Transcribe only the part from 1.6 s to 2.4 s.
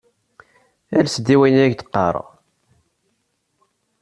ay ak-d-qqareɣ.